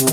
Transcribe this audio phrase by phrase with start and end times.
[0.00, 0.08] Can't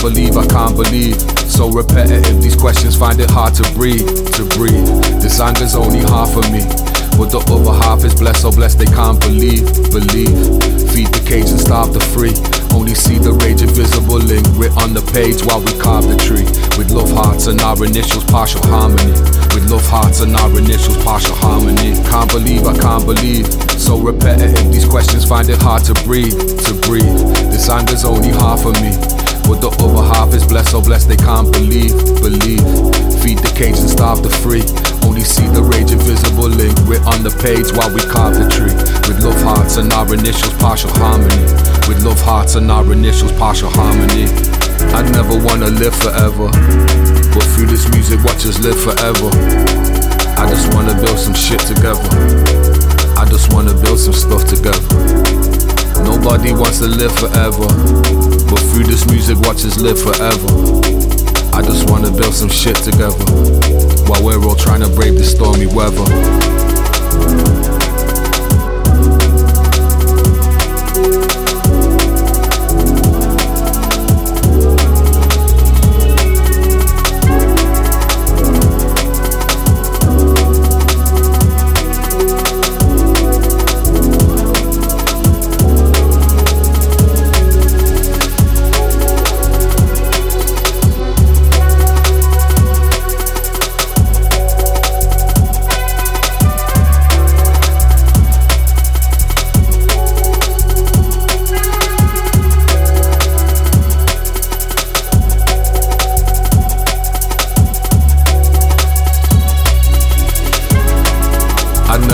[0.00, 1.20] believe, I can't believe.
[1.50, 4.86] So repetitive, these questions find it hard to breathe, to breathe.
[5.20, 6.93] This anger's only half of me.
[7.14, 9.64] But the other half is blessed, so blessed they can't believe,
[9.94, 10.34] believe.
[10.90, 12.34] Feed the cage and starve the free.
[12.74, 16.46] Only see the rage invisible ink writ on the page while we carve the tree.
[16.74, 19.14] With love hearts and our initials, partial harmony.
[19.54, 21.94] With love hearts and our initials, partial harmony.
[22.10, 23.46] Can't believe, I can't believe.
[23.78, 27.14] So repetitive, these questions find it hard to breathe, to breathe.
[27.54, 28.90] This anger's only half of me.
[29.46, 32.64] But the other half is blessed, so blessed they can't believe, believe.
[33.22, 34.66] Feed the cage and starve the free.
[35.14, 38.74] Only see the rage invisible link writ on the page while we carve the tree.
[39.06, 41.38] With love hearts and our initials, partial harmony.
[41.86, 44.26] With love hearts and our initials, partial harmony.
[44.90, 46.50] I never wanna live forever,
[47.30, 49.30] but through this music, watch us live forever.
[50.34, 52.10] I just wanna build some shit together.
[53.14, 54.82] I just wanna build some stuff together.
[56.02, 57.70] Nobody wants to live forever,
[58.50, 60.50] but through this music, watch us live forever.
[61.54, 63.14] I just wanna build some shit together,
[64.08, 67.63] while we're all trying to brave the stormy weather.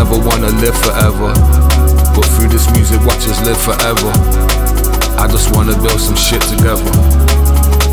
[0.00, 1.28] Never wanna live forever,
[2.16, 4.09] but through this music, watch us live forever.
[5.21, 6.88] I just wanna build some shit together.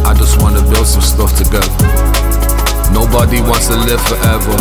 [0.08, 1.68] I just wanna build some stuff together.
[2.96, 4.56] Nobody wants to live forever,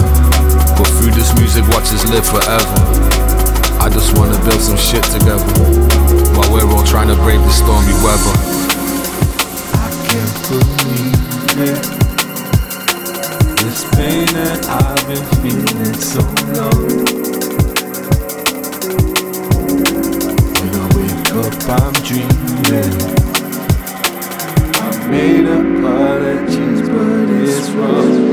[0.75, 2.79] but through this music, watch us live forever.
[3.79, 5.47] I just wanna build some shit together,
[6.35, 8.35] while we're all trying to brave the stormy weather.
[9.71, 11.79] I can't believe it.
[13.63, 16.23] This pain that I've been feeling so
[16.59, 17.36] long.
[21.39, 22.93] Up, I'm dreaming.
[24.75, 28.26] I made apologies, but it's wrong.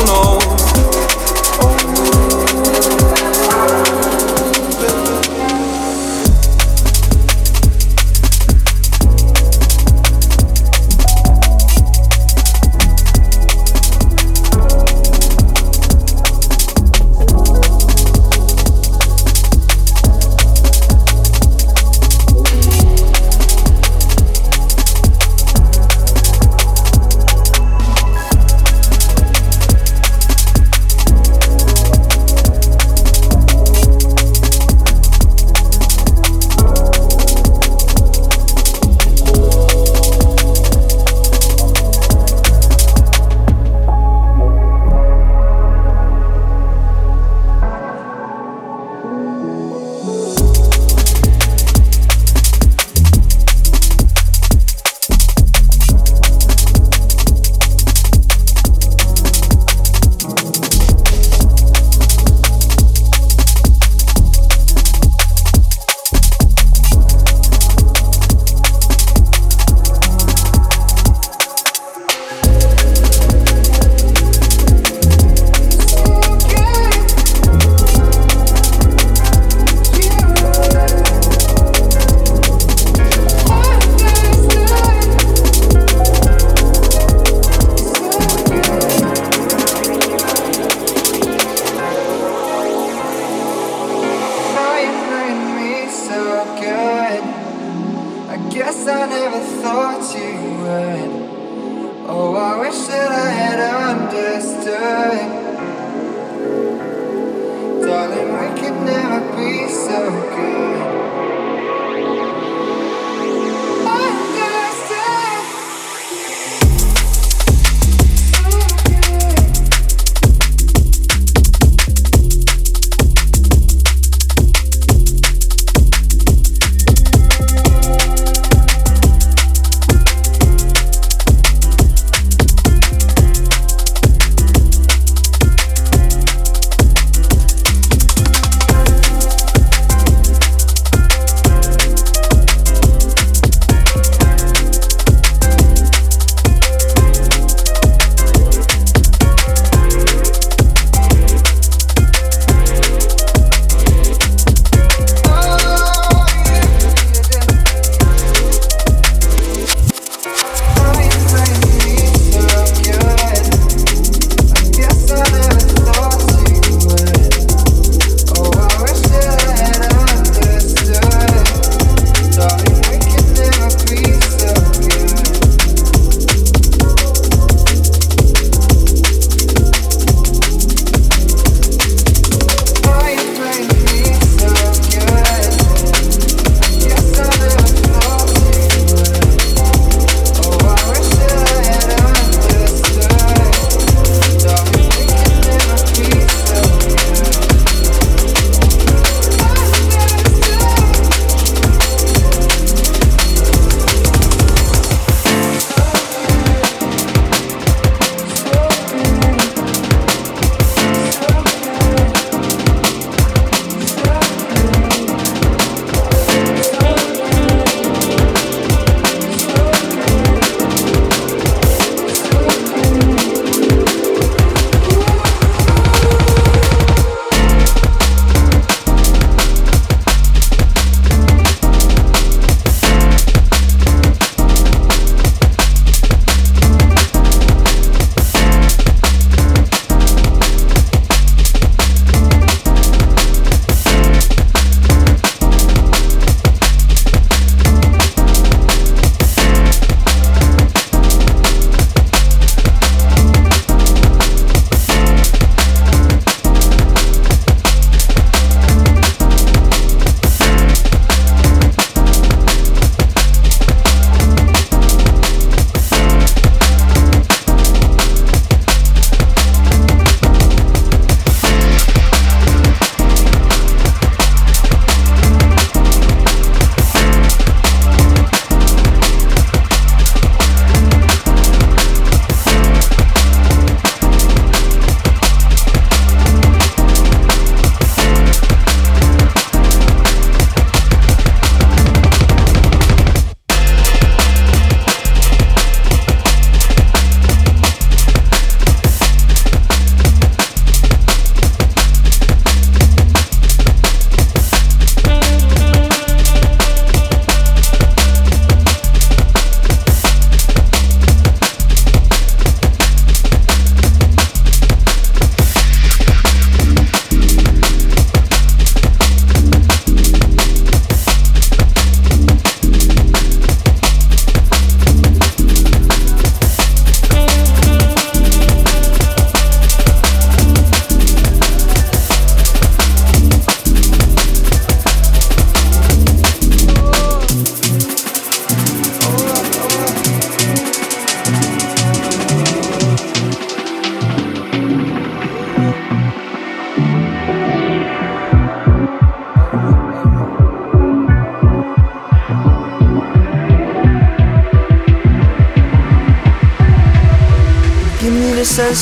[0.00, 0.29] uno.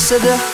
[0.09, 0.48] Sense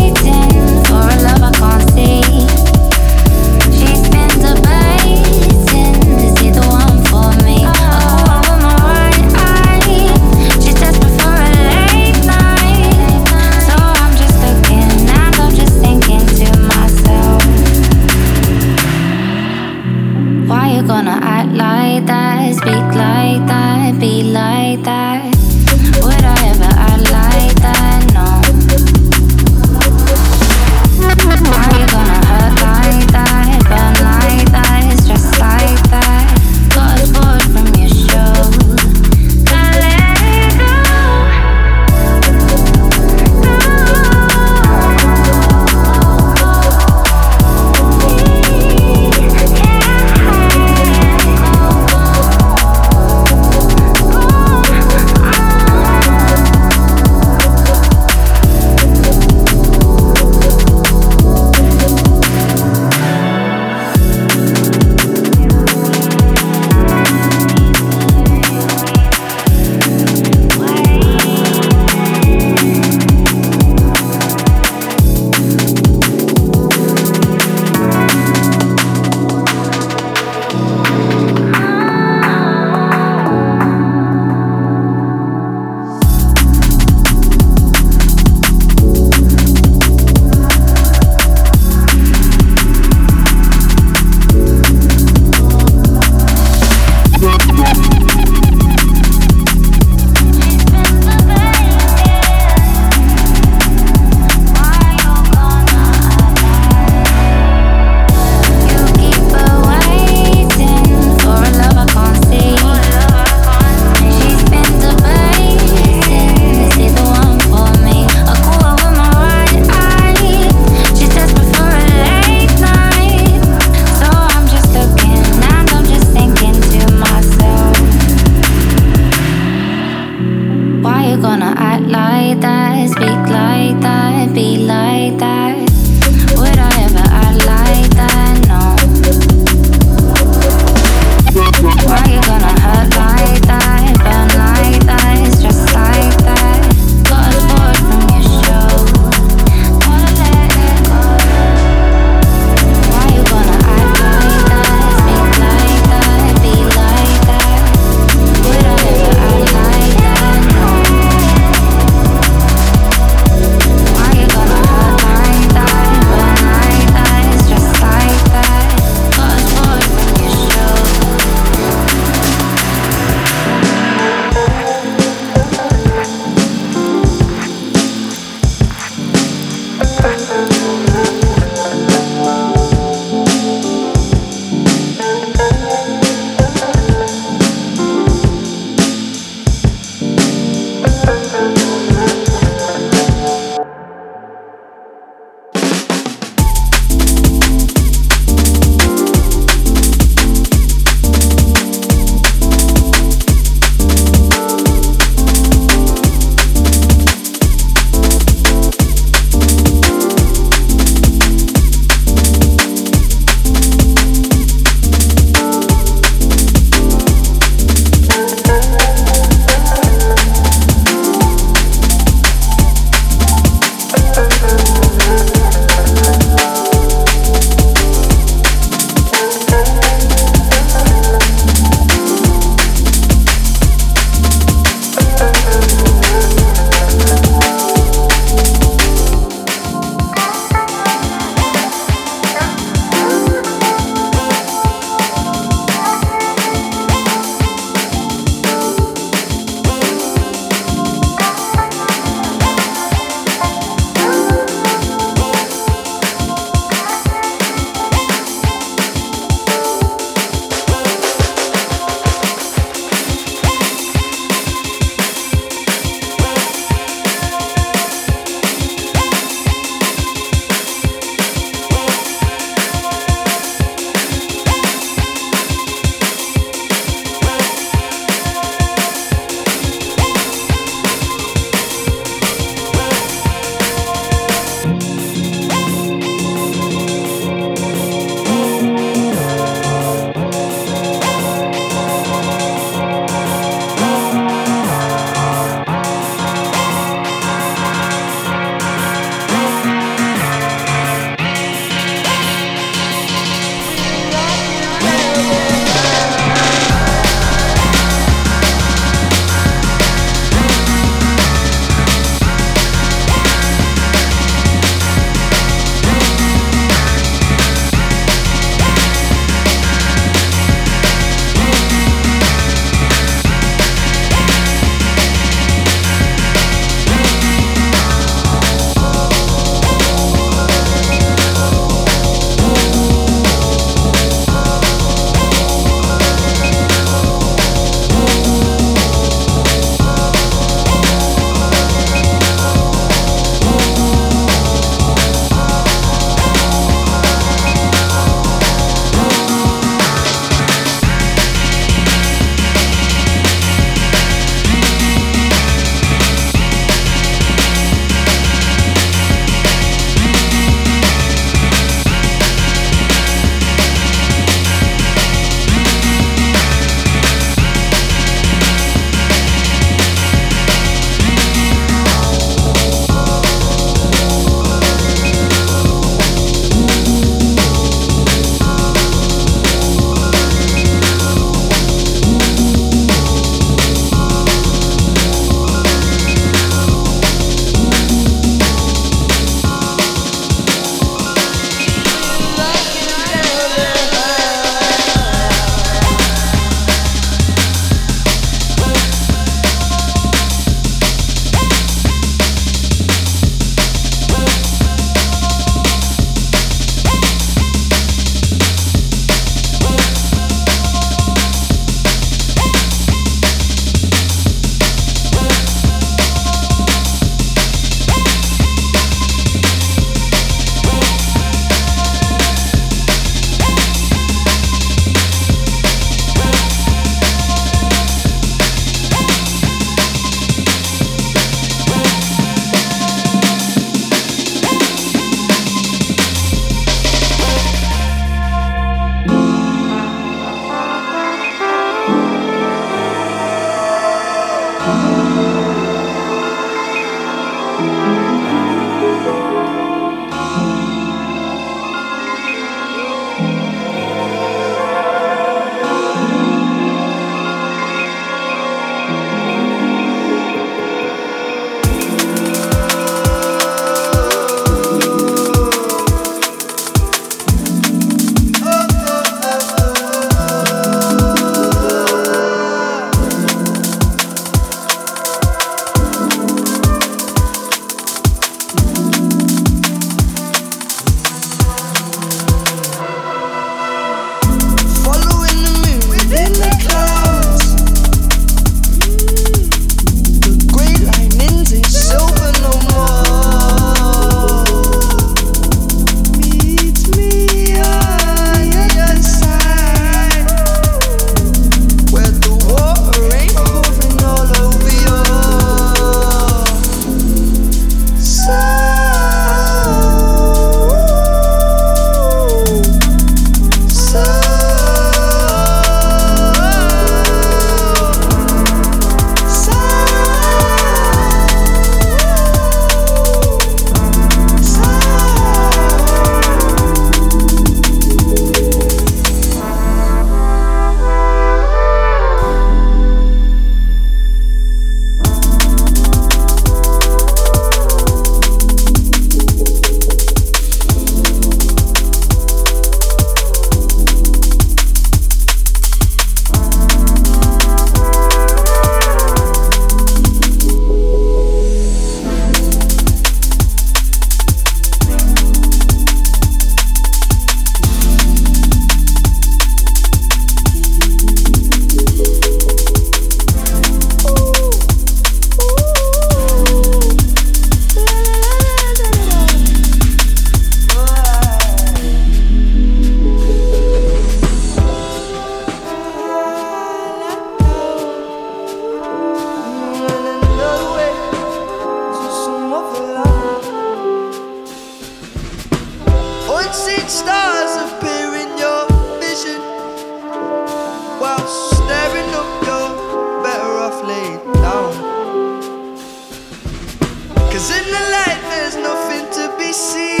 [597.36, 600.00] Cause in the light there's nothing to be seen.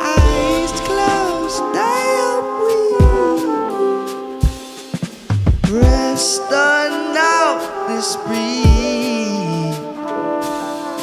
[0.00, 3.02] Eyes closed, I am weak.
[5.82, 9.76] Rest on out this breeze.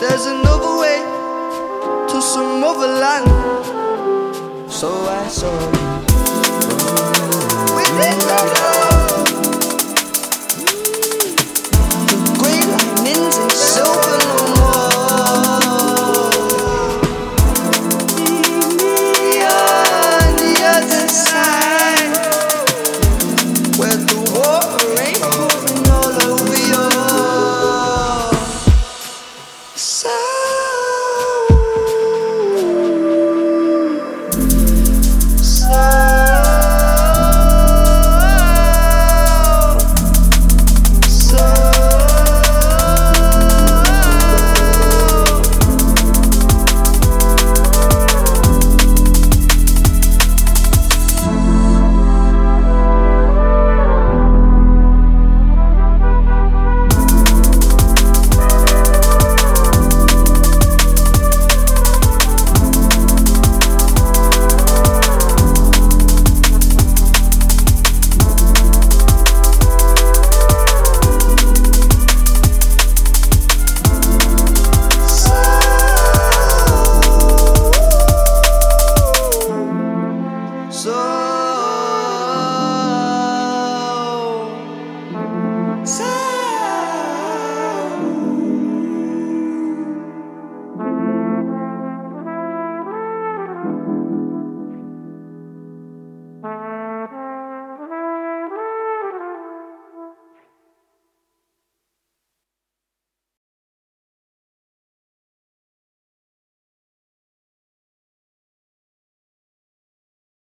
[0.02, 1.00] There's another way
[2.10, 3.30] to some other land.
[4.68, 5.90] So I saw you.